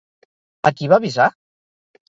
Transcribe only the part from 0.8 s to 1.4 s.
va avisar?